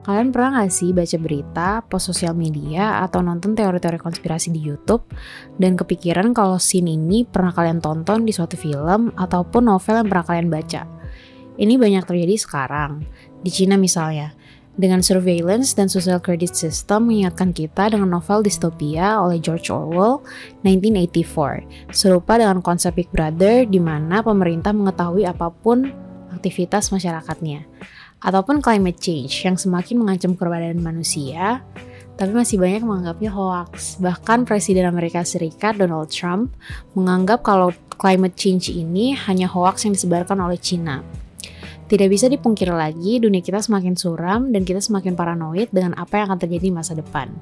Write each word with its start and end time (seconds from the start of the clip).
Kalian 0.00 0.32
pernah 0.32 0.64
gak 0.64 0.72
sih 0.72 0.96
baca 0.96 1.16
berita, 1.20 1.68
post 1.84 2.08
sosial 2.08 2.32
media, 2.32 3.04
atau 3.04 3.20
nonton 3.20 3.52
teori-teori 3.52 4.00
konspirasi 4.00 4.48
di 4.48 4.56
YouTube, 4.56 5.04
dan 5.60 5.76
kepikiran 5.76 6.32
kalau 6.32 6.56
scene 6.56 6.96
ini 6.96 7.28
pernah 7.28 7.52
kalian 7.52 7.84
tonton 7.84 8.24
di 8.24 8.32
suatu 8.32 8.56
film 8.56 9.12
ataupun 9.12 9.68
novel 9.68 10.00
yang 10.00 10.08
pernah 10.08 10.24
kalian 10.24 10.48
baca? 10.48 10.88
Ini 11.60 11.76
banyak 11.76 12.08
terjadi 12.08 12.34
sekarang, 12.40 13.04
di 13.44 13.52
Cina 13.52 13.76
misalnya, 13.76 14.32
dengan 14.80 15.04
surveillance 15.04 15.76
dan 15.76 15.92
social 15.92 16.16
credit 16.16 16.56
system 16.56 17.12
mengingatkan 17.12 17.52
kita 17.52 17.92
dengan 17.92 18.16
novel 18.16 18.40
distopia 18.40 19.20
oleh 19.20 19.36
George 19.36 19.68
Orwell 19.68 20.24
1984, 20.64 21.92
serupa 21.92 22.40
dengan 22.40 22.64
konsep 22.64 22.96
Big 22.96 23.12
Brother 23.12 23.68
di 23.68 23.76
mana 23.76 24.24
pemerintah 24.24 24.72
mengetahui 24.72 25.28
apa 25.28 25.52
pun 25.52 25.92
aktivitas 26.32 26.88
masyarakatnya 26.88 27.68
ataupun 28.20 28.60
climate 28.60 29.00
change 29.00 29.44
yang 29.44 29.56
semakin 29.56 30.00
mengancam 30.00 30.36
keberadaan 30.36 30.80
manusia, 30.80 31.64
tapi 32.20 32.36
masih 32.36 32.60
banyak 32.60 32.84
menganggapnya 32.84 33.32
hoax. 33.32 33.96
Bahkan 33.96 34.44
Presiden 34.44 34.84
Amerika 34.84 35.24
Serikat 35.24 35.80
Donald 35.80 36.12
Trump 36.12 36.52
menganggap 36.92 37.40
kalau 37.40 37.72
climate 37.96 38.36
change 38.36 38.68
ini 38.68 39.16
hanya 39.16 39.48
hoax 39.48 39.88
yang 39.88 39.96
disebarkan 39.96 40.36
oleh 40.36 40.60
China. 40.60 41.00
Tidak 41.90 42.06
bisa 42.06 42.30
dipungkiri 42.30 42.70
lagi, 42.70 43.18
dunia 43.18 43.42
kita 43.42 43.58
semakin 43.58 43.98
suram 43.98 44.54
dan 44.54 44.62
kita 44.62 44.78
semakin 44.78 45.18
paranoid 45.18 45.74
dengan 45.74 45.98
apa 45.98 46.22
yang 46.22 46.30
akan 46.30 46.38
terjadi 46.38 46.70
di 46.70 46.74
masa 46.76 46.94
depan. 46.94 47.34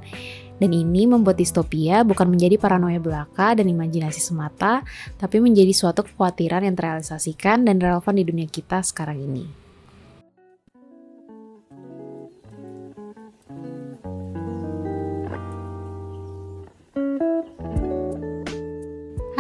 Dan 0.57 0.73
ini 0.73 1.05
membuat 1.05 1.37
distopia 1.37 2.01
bukan 2.01 2.33
menjadi 2.33 2.57
paranoia 2.57 2.97
belaka 2.97 3.53
dan 3.53 3.69
imajinasi 3.69 4.25
semata, 4.25 4.89
tapi 5.21 5.45
menjadi 5.45 5.71
suatu 5.77 6.01
kekhawatiran 6.01 6.65
yang 6.65 6.73
terrealisasikan 6.73 7.69
dan 7.69 7.77
relevan 7.77 8.15
di 8.17 8.25
dunia 8.25 8.49
kita 8.49 8.81
sekarang 8.81 9.21
ini. 9.21 9.68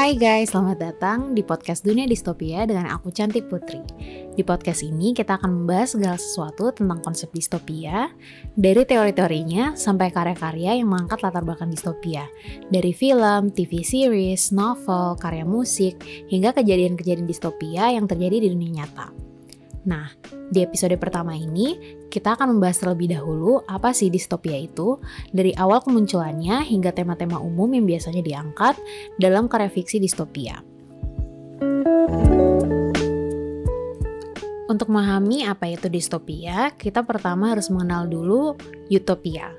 Hai 0.09 0.17
guys, 0.17 0.57
selamat 0.57 0.79
datang 0.81 1.19
di 1.37 1.45
podcast 1.45 1.85
Dunia 1.85 2.09
Distopia 2.09 2.65
dengan 2.65 2.89
aku 2.89 3.13
Cantik 3.13 3.45
Putri. 3.45 3.85
Di 4.33 4.41
podcast 4.41 4.81
ini 4.81 5.13
kita 5.13 5.37
akan 5.37 5.53
membahas 5.53 5.93
segala 5.93 6.17
sesuatu 6.17 6.73
tentang 6.73 7.05
konsep 7.05 7.29
distopia, 7.29 8.09
dari 8.57 8.89
teori-teorinya 8.89 9.77
sampai 9.77 10.09
karya-karya 10.09 10.81
yang 10.81 10.89
mengangkat 10.89 11.21
latar 11.21 11.45
belakang 11.45 11.69
distopia, 11.69 12.25
dari 12.73 12.97
film, 12.97 13.53
TV 13.53 13.85
series, 13.85 14.49
novel, 14.49 15.13
karya 15.21 15.45
musik, 15.45 16.01
hingga 16.33 16.57
kejadian-kejadian 16.57 17.29
distopia 17.29 17.93
yang 17.93 18.09
terjadi 18.09 18.49
di 18.49 18.57
dunia 18.57 18.81
nyata. 18.81 19.28
Nah, 19.89 20.13
di 20.53 20.61
episode 20.61 20.93
pertama 21.01 21.33
ini 21.33 21.97
kita 22.13 22.37
akan 22.37 22.53
membahas 22.53 22.85
terlebih 22.85 23.09
dahulu 23.17 23.65
apa 23.65 23.97
sih 23.97 24.13
distopia 24.13 24.61
itu, 24.61 25.01
dari 25.33 25.57
awal 25.57 25.81
kemunculannya 25.81 26.61
hingga 26.61 26.93
tema-tema 26.93 27.41
umum 27.41 27.73
yang 27.73 27.89
biasanya 27.89 28.21
diangkat 28.21 28.77
dalam 29.17 29.49
karya 29.49 29.73
fiksi 29.73 29.97
distopia. 29.97 30.61
Untuk 34.69 34.93
memahami 34.93 35.49
apa 35.49 35.73
itu 35.73 35.89
distopia, 35.89 36.69
kita 36.77 37.01
pertama 37.01 37.57
harus 37.57 37.73
mengenal 37.73 38.05
dulu 38.05 38.61
utopia. 38.93 39.57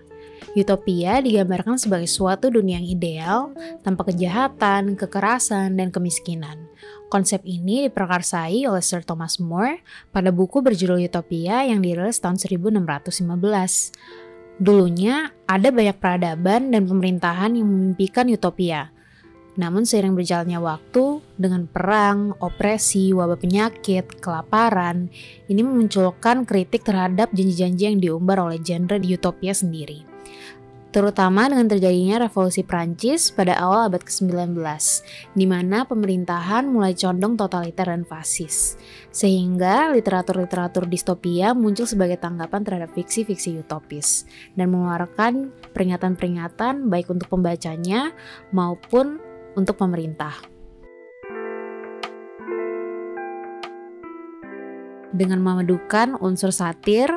Utopia 0.54 1.18
digambarkan 1.26 1.82
sebagai 1.82 2.06
suatu 2.06 2.54
dunia 2.54 2.78
yang 2.78 2.86
ideal, 2.86 3.40
tanpa 3.82 4.14
kejahatan, 4.14 4.94
kekerasan, 4.94 5.74
dan 5.74 5.90
kemiskinan. 5.90 6.69
Konsep 7.10 7.42
ini 7.42 7.90
diprakarsai 7.90 8.70
oleh 8.70 8.86
Sir 8.86 9.02
Thomas 9.02 9.42
More 9.42 9.82
pada 10.14 10.30
buku 10.30 10.62
berjudul 10.62 11.02
Utopia 11.02 11.66
yang 11.66 11.82
dirilis 11.82 12.22
tahun 12.22 12.38
1615. 12.38 14.30
Dulunya, 14.60 15.32
ada 15.48 15.72
banyak 15.72 15.98
peradaban 15.98 16.70
dan 16.70 16.86
pemerintahan 16.86 17.56
yang 17.56 17.66
memimpikan 17.66 18.28
utopia. 18.28 18.92
Namun 19.56 19.88
seiring 19.88 20.20
berjalannya 20.20 20.60
waktu, 20.60 21.24
dengan 21.40 21.64
perang, 21.66 22.36
opresi, 22.44 23.16
wabah 23.16 23.40
penyakit, 23.40 24.20
kelaparan, 24.20 25.08
ini 25.48 25.64
memunculkan 25.64 26.44
kritik 26.44 26.84
terhadap 26.84 27.32
janji-janji 27.32 27.88
yang 27.88 28.04
diumbar 28.04 28.44
oleh 28.44 28.60
genre 28.60 29.00
di 29.00 29.16
utopia 29.16 29.56
sendiri 29.56 30.10
terutama 30.90 31.46
dengan 31.46 31.70
terjadinya 31.70 32.26
revolusi 32.26 32.66
Prancis 32.66 33.30
pada 33.30 33.54
awal 33.62 33.94
abad 33.94 34.02
ke-19, 34.02 34.58
di 35.38 35.46
mana 35.46 35.86
pemerintahan 35.86 36.66
mulai 36.66 36.98
condong 36.98 37.38
totaliter 37.38 37.94
dan 37.94 38.06
fasis. 38.06 38.74
Sehingga 39.14 39.94
literatur-literatur 39.94 40.90
distopia 40.90 41.54
muncul 41.54 41.86
sebagai 41.86 42.18
tanggapan 42.18 42.66
terhadap 42.66 42.90
fiksi-fiksi 42.98 43.62
utopis, 43.62 44.26
dan 44.58 44.74
mengeluarkan 44.74 45.54
peringatan-peringatan 45.78 46.90
baik 46.90 47.14
untuk 47.14 47.30
pembacanya 47.30 48.10
maupun 48.50 49.22
untuk 49.54 49.78
pemerintah. 49.78 50.34
Dengan 55.10 55.42
memadukan 55.42 56.22
unsur 56.22 56.54
satir, 56.54 57.10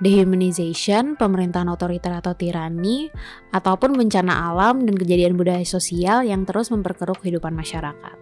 dehumanization, 0.00 1.14
pemerintahan 1.14 1.68
otoriter 1.68 2.10
atau 2.16 2.32
tirani, 2.32 3.12
ataupun 3.52 3.94
bencana 3.94 4.50
alam 4.50 4.82
dan 4.88 4.96
kejadian 4.96 5.36
budaya 5.36 5.62
sosial 5.62 6.24
yang 6.24 6.48
terus 6.48 6.72
memperkeruh 6.72 7.16
kehidupan 7.20 7.52
masyarakat. 7.52 8.16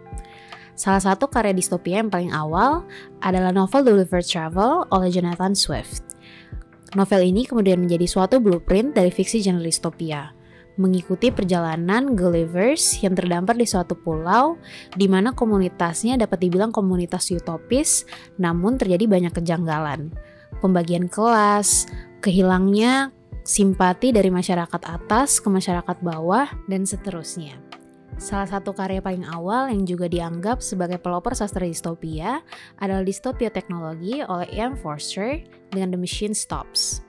Salah 0.78 1.02
satu 1.02 1.26
karya 1.26 1.54
distopia 1.54 2.02
yang 2.02 2.10
paling 2.10 2.30
awal 2.30 2.86
adalah 3.18 3.50
novel 3.50 3.82
The 3.82 3.90
Gulliver 3.94 4.22
Travel 4.22 4.86
oleh 4.94 5.10
Jonathan 5.10 5.54
Swift. 5.54 6.06
Novel 6.94 7.26
ini 7.26 7.46
kemudian 7.46 7.82
menjadi 7.82 8.06
suatu 8.06 8.38
blueprint 8.38 8.94
dari 8.94 9.10
fiksi 9.10 9.42
genre 9.42 9.66
distopia, 9.66 10.30
mengikuti 10.78 11.34
perjalanan 11.34 12.14
Gullivers 12.14 13.02
yang 13.02 13.18
terdampar 13.18 13.58
di 13.58 13.66
suatu 13.66 13.98
pulau 13.98 14.54
di 14.94 15.10
mana 15.10 15.34
komunitasnya 15.34 16.14
dapat 16.14 16.46
dibilang 16.46 16.70
komunitas 16.70 17.26
utopis, 17.34 18.06
namun 18.38 18.78
terjadi 18.78 19.10
banyak 19.10 19.34
kejanggalan 19.34 20.14
pembagian 20.60 21.06
kelas, 21.06 21.88
kehilangnya 22.20 23.14
simpati 23.46 24.12
dari 24.12 24.28
masyarakat 24.28 24.82
atas 24.84 25.40
ke 25.40 25.48
masyarakat 25.48 25.96
bawah, 26.04 26.46
dan 26.68 26.84
seterusnya. 26.84 27.56
Salah 28.18 28.50
satu 28.50 28.74
karya 28.74 28.98
paling 28.98 29.22
awal 29.30 29.70
yang 29.70 29.86
juga 29.86 30.10
dianggap 30.10 30.58
sebagai 30.58 30.98
pelopor 30.98 31.38
sastra 31.38 31.62
distopia 31.62 32.42
adalah 32.82 33.06
Distopia 33.06 33.46
Teknologi 33.46 34.20
oleh 34.26 34.50
Ian 34.50 34.74
Forster 34.74 35.38
dengan 35.70 35.94
The 35.94 35.98
Machine 36.02 36.34
Stops 36.34 37.08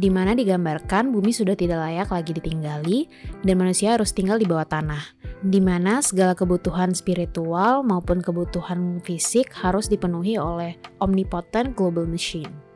di 0.00 0.08
mana 0.08 0.32
digambarkan 0.32 1.10
bumi 1.10 1.28
sudah 1.34 1.52
tidak 1.52 1.82
layak 1.82 2.08
lagi 2.08 2.32
ditinggali 2.32 2.98
dan 3.44 3.54
manusia 3.60 3.98
harus 3.98 4.16
tinggal 4.16 4.40
di 4.40 4.48
bawah 4.48 4.64
tanah, 4.64 5.02
di 5.44 5.60
mana 5.60 6.00
segala 6.00 6.32
kebutuhan 6.32 6.96
spiritual 6.96 7.82
maupun 7.82 8.24
kebutuhan 8.24 9.02
fisik 9.04 9.52
harus 9.52 9.92
dipenuhi 9.92 10.40
oleh 10.40 10.78
omnipotent 11.04 11.76
global 11.76 12.08
machine. 12.08 12.69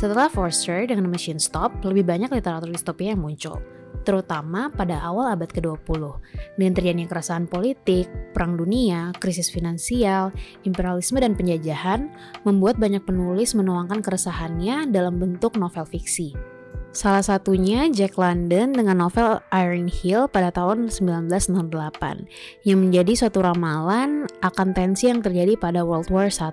Setelah 0.00 0.32
Forster 0.32 0.88
dengan 0.88 1.12
Machine 1.12 1.36
Stop, 1.36 1.84
lebih 1.84 2.08
banyak 2.08 2.32
literatur 2.32 2.72
distopia 2.72 3.12
yang 3.12 3.20
muncul, 3.20 3.60
terutama 4.08 4.72
pada 4.72 4.96
awal 4.96 5.28
abad 5.28 5.52
ke-20. 5.52 6.00
Dengan 6.56 6.72
terjadinya 6.72 7.04
keresahan 7.04 7.44
politik, 7.44 8.08
perang 8.32 8.56
dunia, 8.56 9.12
krisis 9.20 9.52
finansial, 9.52 10.32
imperialisme 10.64 11.20
dan 11.20 11.36
penjajahan, 11.36 12.08
membuat 12.48 12.80
banyak 12.80 13.04
penulis 13.04 13.52
menuangkan 13.52 14.00
keresahannya 14.00 14.88
dalam 14.88 15.20
bentuk 15.20 15.60
novel 15.60 15.84
fiksi. 15.84 16.32
Salah 16.96 17.20
satunya 17.20 17.84
Jack 17.92 18.16
London 18.16 18.72
dengan 18.72 19.04
novel 19.04 19.44
Iron 19.52 19.86
Hill 19.86 20.32
pada 20.32 20.48
tahun 20.48 20.88
1968 20.88 21.60
yang 22.64 22.78
menjadi 22.88 23.12
suatu 23.14 23.44
ramalan 23.44 24.24
akan 24.40 24.68
tensi 24.72 25.12
yang 25.12 25.20
terjadi 25.20 25.60
pada 25.60 25.84
World 25.84 26.08
War 26.08 26.32
I 26.32 26.50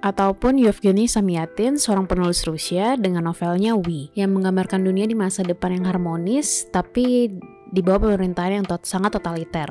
ataupun 0.00 0.56
Yevgeny 0.56 1.04
Samyatin, 1.04 1.76
seorang 1.76 2.08
penulis 2.08 2.44
Rusia 2.48 2.96
dengan 2.96 3.28
novelnya 3.28 3.76
We, 3.76 4.08
yang 4.16 4.32
menggambarkan 4.32 4.80
dunia 4.80 5.04
di 5.04 5.16
masa 5.16 5.44
depan 5.44 5.76
yang 5.76 5.86
harmonis, 5.88 6.68
tapi 6.72 7.28
di 7.70 7.80
bawah 7.84 8.10
pemerintahan 8.10 8.60
yang 8.60 8.66
tot 8.66 8.88
sangat 8.88 9.20
totaliter. 9.20 9.70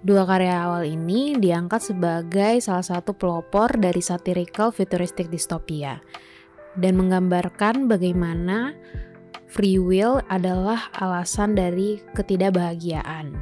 Dua 0.00 0.24
karya 0.24 0.64
awal 0.64 0.88
ini 0.88 1.36
diangkat 1.36 1.92
sebagai 1.92 2.56
salah 2.64 2.86
satu 2.86 3.12
pelopor 3.12 3.76
dari 3.76 4.00
satirical 4.00 4.72
futuristic 4.72 5.28
dystopia, 5.28 6.00
dan 6.78 6.96
menggambarkan 6.96 7.84
bagaimana 7.84 8.72
free 9.50 9.76
will 9.76 10.22
adalah 10.32 10.88
alasan 10.96 11.52
dari 11.58 12.00
ketidakbahagiaan. 12.16 13.34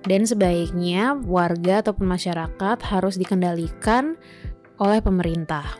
Dan 0.00 0.24
sebaiknya 0.24 1.12
warga 1.28 1.84
ataupun 1.84 2.08
masyarakat 2.08 2.78
harus 2.88 3.20
dikendalikan 3.20 4.16
oleh 4.80 5.04
pemerintah. 5.04 5.76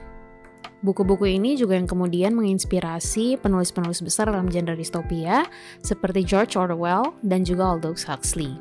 Buku-buku 0.81 1.29
ini 1.29 1.61
juga 1.61 1.77
yang 1.77 1.85
kemudian 1.85 2.33
menginspirasi 2.33 3.37
penulis-penulis 3.41 4.01
besar 4.01 4.33
dalam 4.33 4.49
genre 4.49 4.73
distopia 4.73 5.45
seperti 5.85 6.25
George 6.25 6.57
Orwell 6.57 7.17
dan 7.21 7.45
juga 7.45 7.77
Aldous 7.77 8.09
Huxley. 8.09 8.57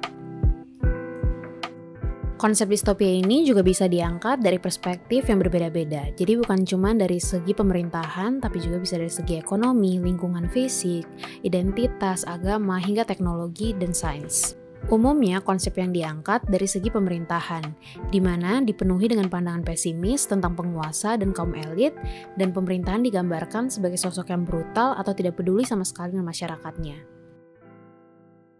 Konsep 2.40 2.72
distopia 2.72 3.20
ini 3.20 3.44
juga 3.44 3.60
bisa 3.60 3.92
diangkat 3.92 4.40
dari 4.40 4.60
perspektif 4.64 5.28
yang 5.28 5.44
berbeda-beda. 5.44 6.12
Jadi 6.16 6.40
bukan 6.40 6.64
cuma 6.64 6.96
dari 6.96 7.20
segi 7.20 7.52
pemerintahan, 7.52 8.40
tapi 8.40 8.64
juga 8.64 8.80
bisa 8.80 8.96
dari 8.96 9.12
segi 9.12 9.36
ekonomi, 9.36 10.00
lingkungan 10.00 10.48
fisik, 10.48 11.04
identitas, 11.44 12.24
agama, 12.24 12.80
hingga 12.80 13.04
teknologi 13.04 13.76
dan 13.76 13.92
sains. 13.92 14.59
Umumnya, 14.88 15.44
konsep 15.44 15.76
yang 15.76 15.92
diangkat 15.92 16.48
dari 16.48 16.64
segi 16.64 16.88
pemerintahan, 16.88 17.62
di 18.08 18.24
mana 18.24 18.64
dipenuhi 18.64 19.12
dengan 19.12 19.28
pandangan 19.28 19.68
pesimis 19.68 20.24
tentang 20.31 20.56
penguasa 20.56 21.20
dan 21.20 21.36
kaum 21.36 21.52
elit, 21.52 21.92
dan 22.40 22.56
pemerintahan 22.56 23.04
digambarkan 23.04 23.68
sebagai 23.68 24.00
sosok 24.00 24.31
yang 24.31 24.48
brutal 24.48 24.96
atau 24.96 25.12
tidak 25.12 25.36
peduli 25.36 25.68
sama 25.68 25.84
sekali 25.84 26.16
dengan 26.16 26.31
masyarakatnya. 26.31 27.20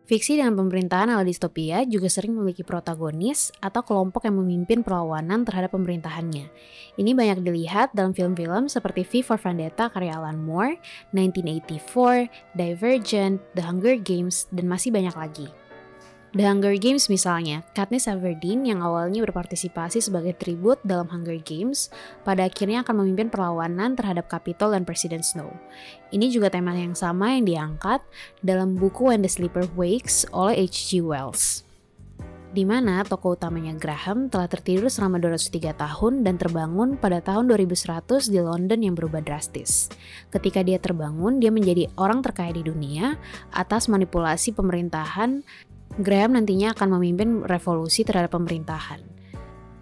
Fiksi 0.10 0.42
dengan 0.42 0.57
pemerintahan 0.57 1.13
ala 1.13 1.21
distopia 1.21 1.86
juga 1.86 2.10
sering 2.10 2.33
memiliki 2.33 2.66
protagonis 2.66 3.54
atau 3.62 3.86
kelompok 3.86 4.25
yang 4.25 4.42
memimpin 4.42 4.81
perlawanan 4.81 5.45
terhadap 5.45 5.77
pemerintahannya. 5.77 6.50
Ini 6.98 7.12
banyak 7.13 7.45
dilihat 7.45 7.94
dalam 7.94 8.18
film-film 8.18 8.66
seperti 8.74 9.06
V 9.06 9.21
for 9.21 9.38
Vendetta 9.38 9.86
karya 9.94 10.18
Alan 10.18 10.42
Moore, 10.42 10.81
1984, 11.13 12.57
Divergent, 12.57 13.38
The 13.54 13.62
Hunger 13.62 14.01
Games, 14.01 14.50
dan 14.50 14.66
masih 14.66 14.89
banyak 14.89 15.13
lagi. 15.13 15.45
The 16.30 16.46
Hunger 16.46 16.78
Games 16.78 17.10
misalnya, 17.10 17.66
Katniss 17.74 18.06
Everdeen 18.06 18.62
yang 18.62 18.86
awalnya 18.86 19.26
berpartisipasi 19.26 19.98
sebagai 19.98 20.38
tribut 20.38 20.78
dalam 20.86 21.10
Hunger 21.10 21.42
Games, 21.42 21.90
pada 22.22 22.46
akhirnya 22.46 22.86
akan 22.86 23.02
memimpin 23.02 23.34
perlawanan 23.34 23.98
terhadap 23.98 24.30
Capitol 24.30 24.78
dan 24.78 24.86
Presiden 24.86 25.26
Snow. 25.26 25.50
Ini 26.14 26.30
juga 26.30 26.54
tema 26.54 26.78
yang 26.78 26.94
sama 26.94 27.34
yang 27.34 27.50
diangkat 27.50 28.06
dalam 28.46 28.78
buku 28.78 29.10
When 29.10 29.26
the 29.26 29.31
Sleeper 29.31 29.66
Wakes 29.74 30.30
oleh 30.30 30.70
H.G. 30.70 31.02
Wells. 31.02 31.66
Di 32.50 32.66
mana 32.66 33.06
tokoh 33.06 33.38
utamanya 33.38 33.78
Graham 33.78 34.26
telah 34.26 34.50
tertidur 34.50 34.90
selama 34.90 35.22
203 35.22 35.70
tahun 35.70 36.26
dan 36.26 36.42
terbangun 36.42 36.98
pada 36.98 37.22
tahun 37.22 37.46
2100 37.46 38.26
di 38.26 38.42
London 38.42 38.80
yang 38.81 38.98
berubah 38.98 39.22
drastis. 39.22 39.86
Ketika 40.34 40.66
dia 40.66 40.81
terbangun, 40.81 41.38
dia 41.38 41.54
menjadi 41.54 41.86
orang 41.94 42.26
terkaya 42.26 42.50
di 42.50 42.66
dunia 42.66 43.22
atas 43.54 43.86
manipulasi 43.86 44.58
pemerintahan 44.58 45.46
Graham 46.00 46.40
nantinya 46.40 46.72
akan 46.72 46.96
memimpin 46.96 47.44
revolusi 47.44 48.07
terhadap 48.07 48.31
pemerintahan. 48.31 49.04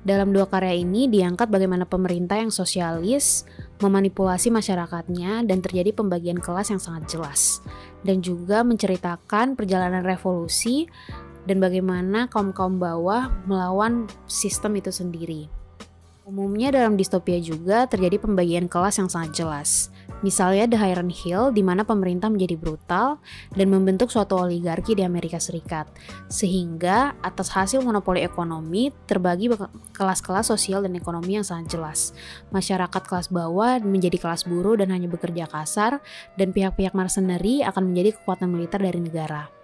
Dalam 0.01 0.33
dua 0.33 0.49
karya 0.49 0.73
ini 0.81 1.05
diangkat 1.05 1.45
bagaimana 1.45 1.85
pemerintah 1.85 2.41
yang 2.41 2.49
sosialis 2.49 3.45
memanipulasi 3.77 4.49
masyarakatnya 4.49 5.45
dan 5.45 5.61
terjadi 5.61 5.93
pembagian 5.93 6.41
kelas 6.41 6.73
yang 6.73 6.81
sangat 6.81 7.05
jelas. 7.05 7.61
Dan 8.01 8.25
juga 8.25 8.65
menceritakan 8.65 9.53
perjalanan 9.53 10.01
revolusi 10.01 10.89
dan 11.45 11.61
bagaimana 11.61 12.25
kaum-kaum 12.33 12.81
bawah 12.81 13.29
melawan 13.45 14.09
sistem 14.25 14.73
itu 14.81 14.89
sendiri. 14.89 15.53
Umumnya 16.25 16.73
dalam 16.73 16.97
distopia 16.97 17.37
juga 17.37 17.85
terjadi 17.85 18.17
pembagian 18.17 18.65
kelas 18.65 18.97
yang 18.97 19.07
sangat 19.07 19.37
jelas. 19.37 19.93
Misalnya 20.25 20.65
The 20.65 20.79
Iron 20.93 21.11
Hill 21.13 21.53
di 21.53 21.61
mana 21.61 21.85
pemerintah 21.85 22.31
menjadi 22.31 22.57
brutal 22.57 23.21
dan 23.53 23.67
membentuk 23.69 24.09
suatu 24.09 24.37
oligarki 24.37 24.97
di 24.97 25.03
Amerika 25.05 25.37
Serikat. 25.37 25.89
Sehingga 26.31 27.17
atas 27.21 27.53
hasil 27.53 27.85
monopoli 27.85 28.25
ekonomi 28.25 28.89
terbagi 29.05 29.51
kelas-kelas 29.93 30.49
sosial 30.49 30.85
dan 30.85 30.95
ekonomi 30.95 31.37
yang 31.37 31.45
sangat 31.45 31.77
jelas. 31.77 31.99
Masyarakat 32.53 33.03
kelas 33.03 33.27
bawah 33.29 33.81
menjadi 33.81 34.17
kelas 34.17 34.45
buruh 34.47 34.79
dan 34.79 34.89
hanya 34.93 35.09
bekerja 35.09 35.45
kasar 35.49 35.99
dan 36.39 36.49
pihak-pihak 36.55 36.95
mercenary 36.95 37.61
akan 37.65 37.93
menjadi 37.93 38.17
kekuatan 38.17 38.49
militer 38.49 38.81
dari 38.81 39.01
negara 39.01 39.56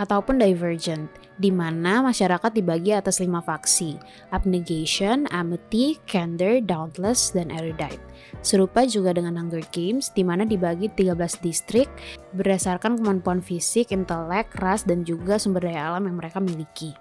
ataupun 0.00 0.40
divergent, 0.40 1.12
di 1.36 1.52
mana 1.52 2.00
masyarakat 2.00 2.56
dibagi 2.56 2.96
atas 2.96 3.20
lima 3.20 3.44
faksi, 3.44 4.00
abnegation, 4.32 5.28
amity, 5.28 6.00
candor, 6.08 6.64
dauntless, 6.64 7.36
dan 7.36 7.52
erudite. 7.52 8.00
Serupa 8.40 8.88
juga 8.88 9.12
dengan 9.12 9.36
Hunger 9.36 9.60
Games, 9.68 10.08
di 10.16 10.24
mana 10.24 10.48
dibagi 10.48 10.88
13 10.88 11.44
distrik 11.44 11.92
berdasarkan 12.32 12.96
kemampuan 12.96 13.44
fisik, 13.44 13.92
intelek, 13.92 14.48
ras, 14.56 14.88
dan 14.88 15.04
juga 15.04 15.36
sumber 15.36 15.68
daya 15.68 15.92
alam 15.92 16.08
yang 16.08 16.16
mereka 16.16 16.40
miliki. 16.40 16.96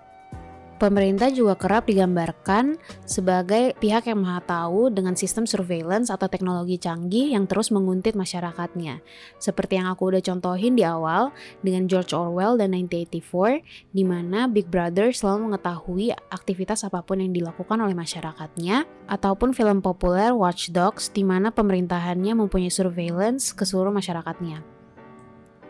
Pemerintah 0.79 1.27
juga 1.27 1.59
kerap 1.59 1.91
digambarkan 1.91 2.79
sebagai 3.03 3.75
pihak 3.83 4.07
yang 4.07 4.23
maha 4.23 4.39
tahu 4.39 4.87
dengan 4.87 5.11
sistem 5.11 5.43
surveillance 5.43 6.07
atau 6.07 6.31
teknologi 6.31 6.79
canggih 6.79 7.35
yang 7.35 7.51
terus 7.51 7.67
menguntit 7.67 8.15
masyarakatnya. 8.15 9.03
Seperti 9.43 9.75
yang 9.75 9.91
aku 9.91 10.15
udah 10.15 10.23
contohin 10.23 10.79
di 10.79 10.87
awal 10.87 11.35
dengan 11.59 11.91
George 11.91 12.15
Orwell 12.15 12.55
dan 12.55 12.71
1984, 12.71 13.59
di 13.91 14.07
mana 14.07 14.47
Big 14.47 14.71
Brother 14.71 15.11
selalu 15.11 15.51
mengetahui 15.51 16.15
aktivitas 16.31 16.87
apa 16.87 17.03
pun 17.03 17.19
yang 17.19 17.35
dilakukan 17.35 17.75
oleh 17.75 17.99
masyarakatnya, 17.99 18.87
ataupun 19.11 19.51
film 19.51 19.83
populer 19.83 20.31
Watch 20.31 20.71
Dogs 20.71 21.11
di 21.11 21.27
mana 21.27 21.51
pemerintahannya 21.51 22.39
mempunyai 22.39 22.71
surveillance 22.71 23.51
ke 23.51 23.67
seluruh 23.67 23.91
masyarakatnya. 23.91 24.78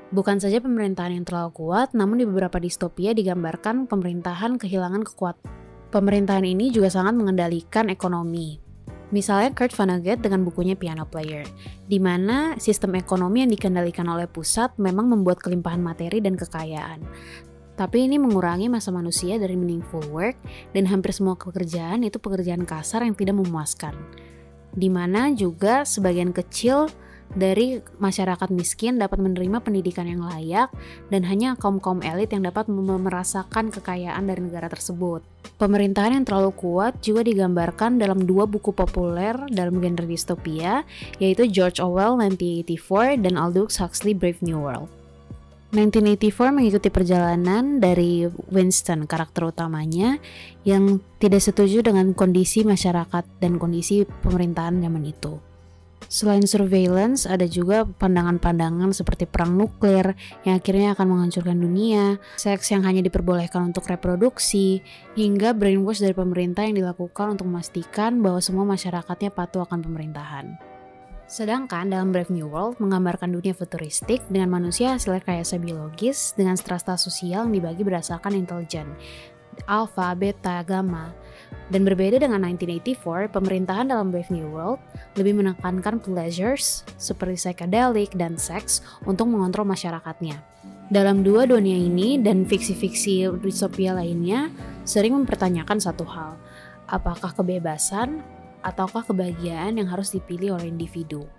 Bukan 0.09 0.41
saja 0.41 0.57
pemerintahan 0.57 1.13
yang 1.13 1.25
terlalu 1.25 1.53
kuat, 1.53 1.94
namun 1.94 2.17
di 2.17 2.25
beberapa 2.25 2.57
distopia 2.57 3.13
digambarkan 3.13 3.85
pemerintahan 3.85 4.57
kehilangan 4.57 5.06
kekuatan. 5.06 5.45
Pemerintahan 5.94 6.45
ini 6.45 6.73
juga 6.73 6.89
sangat 6.89 7.13
mengendalikan 7.13 7.94
ekonomi. 7.94 8.57
Misalnya 9.09 9.53
Kurt 9.53 9.73
Vonnegut 9.73 10.21
dengan 10.21 10.45
bukunya 10.45 10.77
Piano 10.77 11.06
Player, 11.06 11.45
di 11.85 11.97
mana 11.97 12.57
sistem 12.61 12.94
ekonomi 12.97 13.41
yang 13.41 13.53
dikendalikan 13.53 14.06
oleh 14.06 14.29
pusat 14.29 14.73
memang 14.77 15.09
membuat 15.09 15.41
kelimpahan 15.41 15.81
materi 15.81 16.21
dan 16.21 16.38
kekayaan. 16.38 17.01
Tapi 17.73 18.06
ini 18.06 18.21
mengurangi 18.21 18.69
masa 18.69 18.89
manusia 18.94 19.38
dari 19.38 19.57
meaningful 19.57 20.03
work 20.13 20.38
dan 20.73 20.89
hampir 20.89 21.13
semua 21.13 21.38
pekerjaan 21.38 22.06
itu 22.06 22.21
pekerjaan 22.21 22.65
kasar 22.65 23.06
yang 23.06 23.17
tidak 23.17 23.38
memuaskan. 23.38 23.97
Di 24.73 24.89
mana 24.94 25.33
juga 25.33 25.85
sebagian 25.85 26.29
kecil 26.29 26.85
dari 27.38 27.78
masyarakat 28.02 28.50
miskin 28.50 28.98
dapat 28.98 29.22
menerima 29.22 29.62
pendidikan 29.62 30.10
yang 30.10 30.26
layak 30.26 30.74
dan 31.14 31.22
hanya 31.30 31.54
kaum-kaum 31.54 32.02
elit 32.02 32.34
yang 32.34 32.42
dapat 32.42 32.66
merasakan 32.72 33.70
kekayaan 33.70 34.26
dari 34.26 34.42
negara 34.42 34.66
tersebut. 34.66 35.22
Pemerintahan 35.62 36.16
yang 36.16 36.26
terlalu 36.26 36.56
kuat 36.56 37.04
juga 37.04 37.22
digambarkan 37.22 38.00
dalam 38.00 38.24
dua 38.24 38.50
buku 38.50 38.72
populer 38.74 39.36
dalam 39.52 39.78
genre 39.78 40.08
distopia, 40.08 40.88
yaitu 41.22 41.46
George 41.52 41.84
Orwell 41.84 42.18
1984 42.18 43.22
dan 43.22 43.36
Aldous 43.38 43.78
Huxley 43.78 44.16
Brave 44.16 44.40
New 44.42 44.64
World. 44.64 44.90
1984 45.70 46.50
mengikuti 46.50 46.90
perjalanan 46.90 47.78
dari 47.78 48.26
Winston, 48.50 49.06
karakter 49.06 49.54
utamanya, 49.54 50.18
yang 50.66 50.98
tidak 51.21 51.45
setuju 51.45 51.86
dengan 51.86 52.18
kondisi 52.18 52.66
masyarakat 52.66 53.21
dan 53.38 53.62
kondisi 53.62 54.02
pemerintahan 54.26 54.81
zaman 54.81 55.06
itu. 55.06 55.48
Selain 56.07 56.41
surveillance, 56.47 57.27
ada 57.27 57.44
juga 57.44 57.83
pandangan-pandangan 57.83 58.95
seperti 58.95 59.27
perang 59.27 59.59
nuklir 59.59 60.15
yang 60.47 60.56
akhirnya 60.56 60.95
akan 60.95 61.06
menghancurkan 61.06 61.59
dunia, 61.59 62.15
seks 62.39 62.71
yang 62.71 62.87
hanya 62.87 63.03
diperbolehkan 63.03 63.75
untuk 63.75 63.91
reproduksi, 63.91 64.79
hingga 65.19 65.51
brainwash 65.51 65.99
dari 65.99 66.15
pemerintah 66.15 66.63
yang 66.63 66.79
dilakukan 66.79 67.35
untuk 67.35 67.51
memastikan 67.51 68.23
bahwa 68.23 68.39
semua 68.39 68.63
masyarakatnya 68.63 69.29
patuh 69.35 69.68
akan 69.68 69.83
pemerintahan. 69.83 70.56
Sedangkan 71.29 71.94
dalam 71.94 72.09
Brave 72.09 72.33
New 72.33 72.49
World 72.49 72.81
menggambarkan 72.81 73.29
dunia 73.29 73.53
futuristik 73.53 74.25
dengan 74.33 74.49
manusia 74.49 74.97
hasil 74.97 75.21
rekayasa 75.21 75.61
biologis 75.61 76.33
dengan 76.33 76.57
strata 76.57 76.97
sosial 76.97 77.45
yang 77.45 77.53
dibagi 77.53 77.85
berdasarkan 77.85 78.33
intelijen, 78.33 78.97
alpha, 79.69 80.09
beta, 80.18 80.65
gamma. 80.65 81.13
Dan 81.69 81.85
berbeda 81.85 82.18
dengan 82.18 82.41
1984, 82.41 83.29
pemerintahan 83.29 83.94
dalam 83.94 84.09
Brave 84.09 84.33
New 84.33 84.49
World 84.49 84.81
lebih 85.13 85.37
menekankan 85.37 86.01
pleasures 86.01 86.81
seperti 86.97 87.37
psychedelic 87.37 88.09
dan 88.18 88.41
seks 88.41 88.81
untuk 89.06 89.29
mengontrol 89.29 89.69
masyarakatnya. 89.69 90.41
Dalam 90.89 91.21
dua 91.21 91.45
dunia 91.45 91.77
ini 91.77 92.18
dan 92.18 92.49
fiksi-fiksi 92.49 93.29
distopia 93.45 93.94
lainnya 93.94 94.49
sering 94.81 95.13
mempertanyakan 95.13 95.77
satu 95.77 96.01
hal, 96.09 96.33
apakah 96.89 97.29
kebebasan 97.37 98.25
ataukah 98.65 99.06
kebahagiaan 99.06 99.77
yang 99.77 99.87
harus 99.87 100.09
dipilih 100.09 100.57
oleh 100.57 100.73
individu. 100.73 101.29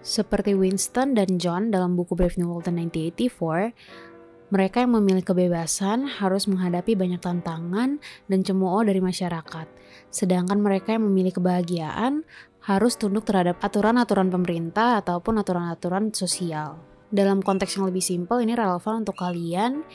Seperti 0.00 0.56
Winston 0.56 1.12
dan 1.12 1.36
John 1.36 1.68
dalam 1.68 1.92
buku 1.92 2.16
Brave 2.16 2.40
New 2.40 2.48
World 2.48 2.68
1984, 2.68 4.09
mereka 4.50 4.82
yang 4.82 4.98
memilih 4.98 5.22
kebebasan 5.22 6.10
harus 6.10 6.50
menghadapi 6.50 6.98
banyak 6.98 7.22
tantangan 7.22 8.02
dan 8.26 8.38
cemooh 8.42 8.82
dari 8.82 8.98
masyarakat, 8.98 9.66
sedangkan 10.10 10.58
mereka 10.58 10.98
yang 10.98 11.06
memilih 11.06 11.38
kebahagiaan 11.38 12.26
harus 12.66 12.98
tunduk 12.98 13.24
terhadap 13.24 13.62
aturan-aturan 13.62 14.28
pemerintah 14.28 14.98
ataupun 15.00 15.38
aturan-aturan 15.40 16.10
sosial. 16.10 16.82
Dalam 17.10 17.42
konteks 17.42 17.78
yang 17.78 17.86
lebih 17.86 18.02
simpel, 18.02 18.42
ini 18.42 18.58
relevan 18.58 19.06
untuk 19.06 19.18
kalian 19.18 19.86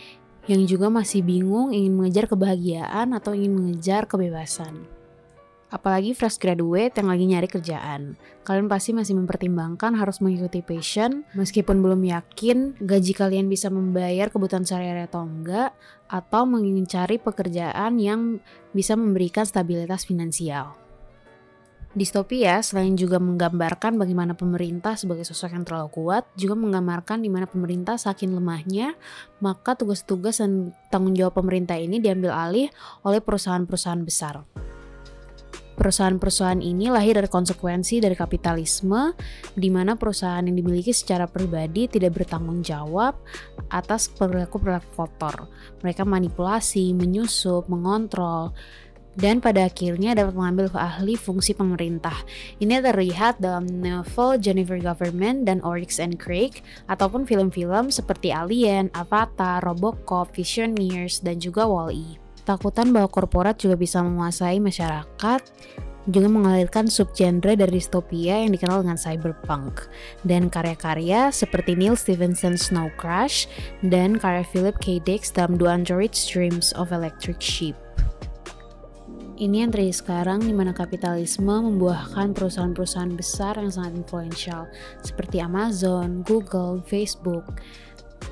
yang 0.47 0.61
juga 0.63 0.87
masih 0.87 1.21
bingung 1.21 1.75
ingin 1.75 1.93
mengejar 1.93 2.31
kebahagiaan 2.31 3.11
atau 3.11 3.35
ingin 3.35 3.53
mengejar 3.59 4.07
kebebasan. 4.07 4.94
Apalagi 5.73 6.13
fresh 6.13 6.37
graduate 6.37 6.93
yang 6.93 7.09
lagi 7.09 7.25
nyari 7.25 7.49
kerjaan. 7.49 8.13
Kalian 8.45 8.69
pasti 8.69 8.93
masih 8.93 9.17
mempertimbangkan 9.17 9.97
harus 9.97 10.21
mengikuti 10.21 10.61
passion, 10.61 11.25
meskipun 11.33 11.81
belum 11.81 12.05
yakin 12.05 12.77
gaji 12.77 13.13
kalian 13.17 13.49
bisa 13.49 13.73
membayar 13.73 14.29
kebutuhan 14.29 14.61
sehari-hari 14.61 15.09
atau 15.09 15.25
enggak, 15.25 15.73
atau 16.05 16.45
mengingin 16.45 16.85
cari 16.85 17.17
pekerjaan 17.17 17.97
yang 17.97 18.37
bisa 18.77 18.93
memberikan 18.93 19.43
stabilitas 19.43 20.05
finansial. 20.05 20.77
Distopia 21.95 22.59
selain 22.59 22.99
juga 22.99 23.23
menggambarkan 23.23 23.95
bagaimana 23.95 24.35
pemerintah 24.35 24.99
sebagai 24.99 25.23
sosok 25.23 25.55
yang 25.55 25.63
terlalu 25.63 25.89
kuat, 25.95 26.27
juga 26.35 26.53
menggambarkan 26.59 27.23
di 27.23 27.31
mana 27.31 27.47
pemerintah 27.47 27.95
saking 27.95 28.35
lemahnya, 28.35 28.99
maka 29.39 29.79
tugas-tugas 29.79 30.43
dan 30.43 30.75
tanggung 30.91 31.15
jawab 31.15 31.39
pemerintah 31.39 31.79
ini 31.79 32.03
diambil 32.03 32.35
alih 32.35 32.67
oleh 33.07 33.23
perusahaan-perusahaan 33.23 34.03
besar. 34.03 34.43
Perusahaan-perusahaan 35.85 36.65
ini 36.65 36.89
lahir 36.89 37.13
dari 37.13 37.29
konsekuensi 37.29 38.01
dari 38.01 38.17
kapitalisme, 38.17 39.13
di 39.53 39.69
mana 39.69 39.93
perusahaan 39.93 40.41
yang 40.41 40.57
dimiliki 40.57 40.89
secara 40.89 41.29
pribadi 41.29 41.85
tidak 41.85 42.17
bertanggung 42.17 42.65
jawab 42.65 43.13
atas 43.69 44.09
perilaku-perilaku 44.09 44.89
kotor. 44.97 45.45
Mereka 45.85 46.01
manipulasi, 46.01 46.89
menyusup, 46.97 47.69
mengontrol, 47.69 48.57
dan 49.13 49.37
pada 49.37 49.69
akhirnya 49.69 50.17
dapat 50.17 50.33
mengambil 50.33 50.73
ahli 50.73 51.13
fungsi 51.13 51.53
pemerintah. 51.53 52.17
Ini 52.57 52.81
terlihat 52.81 53.37
dalam 53.37 53.69
novel 53.69 54.41
Jennifer 54.41 54.81
Government 54.81 55.45
dan 55.45 55.61
Oryx 55.61 56.01
and 56.01 56.17
Craig, 56.17 56.65
ataupun 56.89 57.29
film-film 57.29 57.93
seperti 57.93 58.33
Alien, 58.33 58.89
Avatar, 58.97 59.61
Robocop, 59.61 60.33
Visioneers, 60.33 61.21
dan 61.21 61.37
juga 61.37 61.69
Wall-E. 61.69 62.24
Takutan 62.45 62.93
bahwa 62.93 63.09
korporat 63.09 63.57
juga 63.57 63.73
bisa 63.73 64.05
menguasai 64.05 64.61
masyarakat 64.61 65.41
juga 66.05 66.29
mengalirkan 66.29 66.85
subgenre 66.85 67.57
dari 67.57 67.81
distopia 67.81 68.45
yang 68.45 68.53
dikenal 68.53 68.85
dengan 68.85 68.97
cyberpunk 68.97 69.89
dan 70.21 70.53
karya-karya 70.53 71.33
seperti 71.33 71.73
Neil 71.73 71.97
Stephenson 71.97 72.53
Snow 72.53 72.93
Crash 73.01 73.49
dan 73.81 74.21
karya 74.21 74.45
Philip 74.45 74.77
K. 74.77 75.01
Dick 75.01 75.25
dalam 75.33 75.57
The 75.57 75.65
Android 75.65 76.13
Streams 76.13 76.69
of 76.77 76.93
Electric 76.93 77.41
Sheep. 77.41 77.73
Ini 79.35 79.67
yang 79.67 79.71
terjadi 79.75 79.91
sekarang 79.99 80.47
di 80.47 80.55
mana 80.55 80.71
kapitalisme 80.71 81.59
membuahkan 81.59 82.31
perusahaan-perusahaan 82.31 83.19
besar 83.19 83.59
yang 83.59 83.67
sangat 83.67 83.99
influential 83.99 84.63
seperti 85.03 85.43
Amazon, 85.43 86.23
Google, 86.23 86.79
Facebook, 86.87 87.59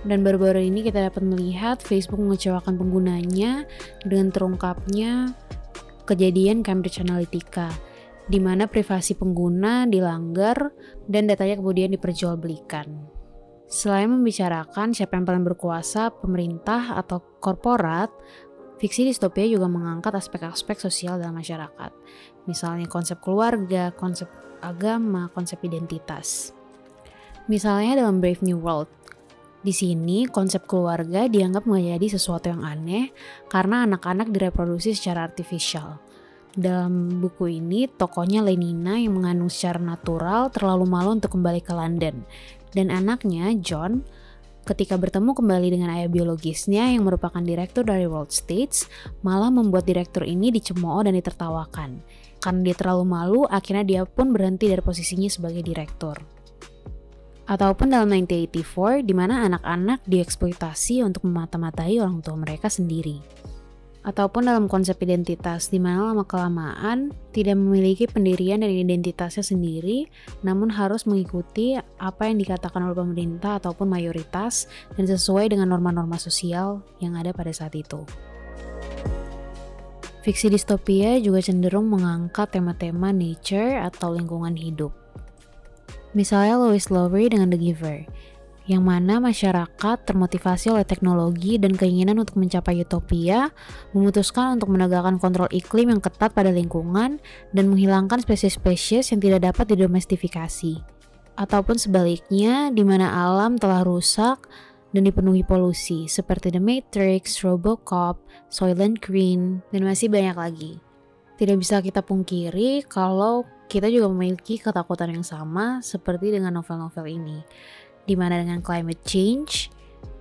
dan 0.01 0.25
baru-baru 0.25 0.65
ini 0.65 0.83
kita 0.83 1.07
dapat 1.07 1.23
melihat 1.23 1.79
Facebook 1.79 2.19
mengecewakan 2.19 2.75
penggunanya 2.75 3.69
dengan 4.03 4.33
terungkapnya 4.33 5.31
kejadian 6.03 6.65
Cambridge 6.65 6.99
Analytica, 6.99 7.71
di 8.27 8.39
mana 8.39 8.67
privasi 8.67 9.15
pengguna 9.15 9.87
dilanggar 9.87 10.75
dan 11.07 11.29
datanya 11.29 11.59
kemudian 11.59 11.91
diperjualbelikan. 11.95 12.87
Selain 13.67 14.11
membicarakan 14.11 14.93
siapa 14.93 15.17
yang 15.17 15.25
paling 15.25 15.45
berkuasa, 15.47 16.13
pemerintah 16.13 16.93
atau 16.99 17.23
korporat, 17.41 18.11
fiksi 18.77 19.07
distopia 19.07 19.47
juga 19.47 19.71
mengangkat 19.71 20.13
aspek-aspek 20.13 20.77
sosial 20.77 21.17
dalam 21.17 21.39
masyarakat. 21.39 21.91
Misalnya 22.45 22.85
konsep 22.91 23.17
keluarga, 23.23 23.89
konsep 23.95 24.27
agama, 24.61 25.31
konsep 25.33 25.57
identitas. 25.65 26.53
Misalnya 27.51 28.03
dalam 28.03 28.23
Brave 28.23 28.39
New 28.39 28.59
World, 28.61 28.87
di 29.63 29.71
sini, 29.71 30.27
konsep 30.27 30.67
keluarga 30.67 31.31
dianggap 31.31 31.63
menjadi 31.63 32.19
sesuatu 32.19 32.51
yang 32.51 32.67
aneh 32.67 33.15
karena 33.47 33.87
anak-anak 33.87 34.27
direproduksi 34.27 34.91
secara 34.91 35.23
artifisial. 35.23 36.03
Dalam 36.51 37.23
buku 37.23 37.63
ini, 37.63 37.87
tokohnya 37.87 38.43
Lenina 38.43 38.99
yang 38.99 39.15
mengandung 39.15 39.47
secara 39.47 39.79
natural 39.79 40.51
terlalu 40.51 40.83
malu 40.83 41.15
untuk 41.15 41.39
kembali 41.39 41.63
ke 41.63 41.71
London. 41.71 42.27
Dan 42.75 42.91
anaknya, 42.91 43.55
John, 43.63 44.03
ketika 44.67 44.99
bertemu 44.99 45.31
kembali 45.31 45.67
dengan 45.71 45.95
ayah 45.95 46.11
biologisnya 46.11 46.91
yang 46.91 47.07
merupakan 47.07 47.39
direktur 47.39 47.87
dari 47.87 48.03
World 48.03 48.35
States, 48.35 48.91
malah 49.23 49.49
membuat 49.49 49.87
direktur 49.87 50.27
ini 50.27 50.51
dicemooh 50.51 51.07
dan 51.07 51.15
ditertawakan. 51.15 52.03
Karena 52.43 52.59
dia 52.67 52.75
terlalu 52.75 53.05
malu, 53.07 53.41
akhirnya 53.47 53.87
dia 53.87 54.01
pun 54.03 54.35
berhenti 54.35 54.67
dari 54.67 54.83
posisinya 54.83 55.31
sebagai 55.31 55.63
direktur 55.63 56.42
ataupun 57.43 57.91
dalam 57.91 58.07
1984 58.11 59.03
di 59.03 59.13
mana 59.15 59.43
anak-anak 59.47 59.99
dieksploitasi 60.07 61.03
untuk 61.03 61.27
memata-matai 61.27 61.99
orang 61.99 62.23
tua 62.23 62.39
mereka 62.39 62.71
sendiri. 62.71 63.19
Ataupun 64.03 64.51
dalam 64.51 64.67
konsep 64.67 64.99
identitas 64.99 65.71
di 65.71 65.79
mana 65.79 66.11
lama-kelamaan 66.11 67.15
tidak 67.31 67.55
memiliki 67.55 68.03
pendirian 68.03 68.59
dan 68.59 68.67
identitasnya 68.67 69.47
sendiri, 69.47 70.11
namun 70.43 70.75
harus 70.75 71.07
mengikuti 71.07 71.79
apa 71.79 72.27
yang 72.27 72.35
dikatakan 72.35 72.83
oleh 72.83 72.99
pemerintah 72.99 73.63
ataupun 73.63 73.87
mayoritas 73.87 74.67
dan 74.99 75.07
sesuai 75.07 75.55
dengan 75.55 75.71
norma-norma 75.71 76.19
sosial 76.19 76.83
yang 76.99 77.15
ada 77.15 77.31
pada 77.31 77.55
saat 77.55 77.79
itu. 77.79 78.03
Fiksi 80.27 80.51
distopia 80.51 81.15
juga 81.23 81.39
cenderung 81.39 81.87
mengangkat 81.87 82.59
tema-tema 82.59 83.15
nature 83.15 83.87
atau 83.87 84.11
lingkungan 84.11 84.55
hidup 84.55 85.02
Misalnya 86.13 86.61
Louis 86.61 86.85
Lowry 86.93 87.25
dengan 87.33 87.49
The 87.49 87.57
Giver, 87.57 88.05
yang 88.69 88.87
mana 88.87 89.19
masyarakat 89.19 89.97
termotivasi 90.07 90.71
oleh 90.71 90.87
teknologi 90.87 91.59
dan 91.59 91.75
keinginan 91.75 92.21
untuk 92.21 92.39
mencapai 92.39 92.79
utopia, 92.79 93.51
memutuskan 93.91 94.55
untuk 94.55 94.71
menegakkan 94.71 95.19
kontrol 95.19 95.51
iklim 95.51 95.91
yang 95.91 95.99
ketat 95.99 96.31
pada 96.31 96.53
lingkungan 96.53 97.19
dan 97.51 97.65
menghilangkan 97.67 98.23
spesies-spesies 98.23 99.11
yang 99.11 99.19
tidak 99.19 99.51
dapat 99.51 99.75
didomestifikasi. 99.75 100.79
Ataupun 101.33 101.81
sebaliknya, 101.81 102.69
di 102.69 102.85
mana 102.85 103.09
alam 103.09 103.57
telah 103.57 103.81
rusak 103.81 104.47
dan 104.93 105.09
dipenuhi 105.09 105.41
polusi, 105.41 106.05
seperti 106.05 106.53
The 106.53 106.61
Matrix, 106.61 107.41
Robocop, 107.41 108.21
Soylent 108.53 109.01
Green, 109.01 109.65
dan 109.73 109.81
masih 109.81 110.13
banyak 110.13 110.37
lagi. 110.37 110.73
Tidak 111.41 111.57
bisa 111.57 111.81
kita 111.81 112.05
pungkiri 112.05 112.85
kalau 112.85 113.43
kita 113.73 113.89
juga 113.89 114.05
memiliki 114.13 114.61
ketakutan 114.61 115.09
yang 115.09 115.25
sama 115.25 115.81
seperti 115.81 116.29
dengan 116.29 116.61
novel-novel 116.61 117.09
ini, 117.09 117.41
di 118.05 118.13
mana 118.13 118.37
dengan 118.37 118.61
climate 118.61 119.01
change, 119.01 119.73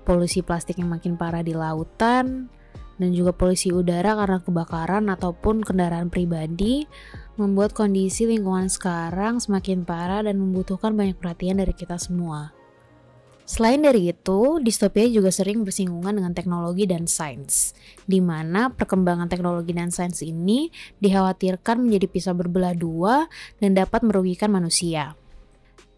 polusi 0.09 0.41
plastik 0.41 0.81
yang 0.81 0.89
makin 0.89 1.21
parah 1.21 1.45
di 1.45 1.53
lautan, 1.53 2.49
dan 2.97 3.11
juga 3.13 3.37
polusi 3.37 3.69
udara 3.69 4.17
karena 4.17 4.41
kebakaran 4.41 5.05
ataupun 5.13 5.61
kendaraan 5.61 6.09
pribadi, 6.09 6.89
membuat 7.37 7.77
kondisi 7.77 8.25
lingkungan 8.25 8.73
sekarang 8.73 9.37
semakin 9.37 9.85
parah 9.85 10.25
dan 10.25 10.41
membutuhkan 10.41 10.97
banyak 10.97 11.21
perhatian 11.21 11.61
dari 11.61 11.77
kita 11.77 12.01
semua. 12.01 12.57
Selain 13.43 13.83
dari 13.83 14.09
itu, 14.09 14.63
distopia 14.63 15.05
juga 15.11 15.35
sering 15.35 15.67
bersinggungan 15.67 16.15
dengan 16.15 16.33
teknologi 16.33 16.87
dan 16.87 17.11
sains, 17.11 17.75
di 18.07 18.23
mana 18.23 18.71
perkembangan 18.71 19.27
teknologi 19.27 19.75
dan 19.75 19.91
sains 19.91 20.23
ini 20.23 20.71
dikhawatirkan 21.03 21.83
menjadi 21.83 22.07
pisau 22.07 22.35
berbelah 22.39 22.73
dua 22.79 23.27
dan 23.59 23.75
dapat 23.75 24.07
merugikan 24.07 24.55
manusia. 24.55 25.19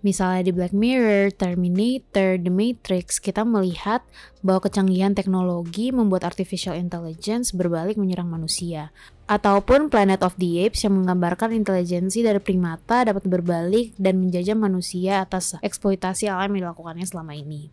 Misalnya 0.05 0.45
di 0.45 0.53
Black 0.53 0.77
Mirror, 0.77 1.33
Terminator, 1.33 2.37
The 2.37 2.53
Matrix, 2.53 3.17
kita 3.17 3.41
melihat 3.41 4.05
bahwa 4.45 4.69
kecanggihan 4.69 5.17
teknologi 5.17 5.97
membuat 5.97 6.29
artificial 6.29 6.77
intelligence 6.77 7.57
berbalik 7.57 7.97
menyerang 7.97 8.29
manusia, 8.29 8.93
ataupun 9.25 9.89
Planet 9.89 10.21
of 10.21 10.37
the 10.37 10.61
Apes 10.61 10.85
yang 10.85 11.01
menggambarkan 11.01 11.57
intelijensi 11.57 12.21
dari 12.21 12.37
primata 12.37 13.09
dapat 13.09 13.25
berbalik 13.25 13.97
dan 13.97 14.21
menjajah 14.21 14.53
manusia 14.53 15.25
atas 15.25 15.57
eksploitasi 15.65 16.29
alam 16.29 16.53
yang 16.53 16.69
dilakukannya 16.69 17.09
selama 17.09 17.33
ini. 17.33 17.73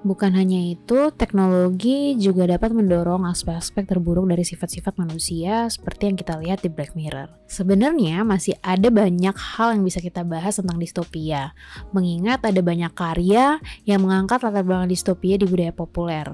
Bukan 0.00 0.32
hanya 0.32 0.56
itu, 0.56 1.12
teknologi 1.12 2.16
juga 2.16 2.48
dapat 2.48 2.72
mendorong 2.72 3.28
aspek-aspek 3.28 3.84
terburuk 3.84 4.24
dari 4.32 4.48
sifat-sifat 4.48 4.96
manusia 4.96 5.68
seperti 5.68 6.08
yang 6.08 6.16
kita 6.16 6.40
lihat 6.40 6.64
di 6.64 6.72
Black 6.72 6.96
Mirror. 6.96 7.28
Sebenarnya 7.44 8.24
masih 8.24 8.56
ada 8.64 8.88
banyak 8.88 9.36
hal 9.36 9.76
yang 9.76 9.84
bisa 9.84 10.00
kita 10.00 10.24
bahas 10.24 10.56
tentang 10.56 10.80
distopia, 10.80 11.52
mengingat 11.92 12.40
ada 12.48 12.64
banyak 12.64 12.88
karya 12.96 13.60
yang 13.84 14.00
mengangkat 14.00 14.40
latar 14.40 14.64
belakang 14.64 14.88
distopia 14.88 15.36
di 15.36 15.44
budaya 15.44 15.76
populer. 15.76 16.32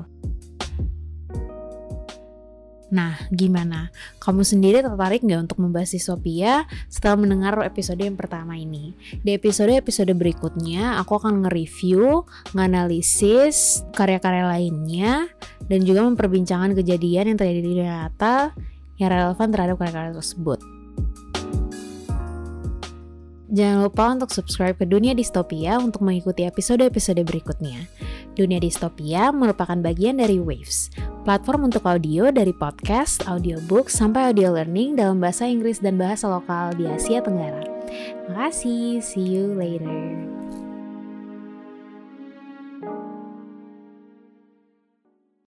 Nah, 2.87 3.19
gimana? 3.35 3.91
Kamu 4.23 4.47
sendiri 4.47 4.79
tertarik 4.79 5.27
nggak 5.27 5.51
untuk 5.51 5.59
membahas 5.59 5.91
distopia 5.91 6.71
setelah 6.87 7.19
mendengar 7.19 7.59
episode 7.67 7.99
yang 7.99 8.15
pertama 8.15 8.55
ini? 8.55 8.95
Di 9.27 9.35
episode-episode 9.35 10.15
berikutnya, 10.15 10.95
aku 11.03 11.19
akan 11.19 11.43
nge-review, 11.43 12.23
nganalisis 12.55 13.83
karya-karya 13.91 14.47
lainnya, 14.47 15.27
dan 15.67 15.83
juga 15.83 16.07
memperbincangkan 16.07 16.79
kejadian 16.79 17.35
yang 17.35 17.39
terjadi 17.39 17.61
di 17.63 17.75
nyata 17.83 18.55
yang 19.03 19.11
relevan 19.11 19.49
terhadap 19.51 19.77
karya-karya 19.83 20.13
tersebut. 20.15 20.63
Jangan 23.47 23.79
lupa 23.87 24.05
untuk 24.11 24.31
subscribe 24.35 24.75
ke 24.75 24.87
Dunia 24.87 25.15
Distopia 25.15 25.79
untuk 25.79 26.03
mengikuti 26.03 26.43
episode-episode 26.43 27.23
berikutnya. 27.23 27.87
Dunia 28.35 28.59
Distopia 28.59 29.31
merupakan 29.31 29.79
bagian 29.81 30.19
dari 30.19 30.43
Waves, 30.43 30.91
platform 31.27 31.67
untuk 31.67 31.83
audio 31.91 32.31
dari 32.31 32.55
podcast, 32.55 33.27
audiobook, 33.27 33.91
sampai 33.91 34.31
audio 34.31 34.55
learning 34.55 34.95
dalam 34.95 35.19
bahasa 35.19 35.43
Inggris 35.51 35.83
dan 35.83 35.99
bahasa 35.99 36.31
lokal 36.31 36.71
di 36.79 36.87
Asia 36.87 37.19
Tenggara. 37.19 37.67
Makasih, 38.31 39.03
see 39.03 39.27
you 39.35 39.51
later. 39.59 40.26